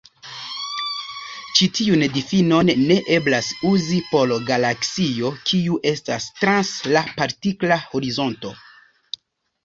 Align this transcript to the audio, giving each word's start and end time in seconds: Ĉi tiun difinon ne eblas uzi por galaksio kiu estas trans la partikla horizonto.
Ĉi 1.57 1.65
tiun 1.79 2.05
difinon 2.13 2.71
ne 2.85 2.95
eblas 3.17 3.49
uzi 3.71 3.99
por 4.13 4.33
galaksio 4.47 5.31
kiu 5.51 5.77
estas 5.91 6.25
trans 6.39 6.71
la 6.97 7.03
partikla 7.21 7.77
horizonto. 7.93 8.55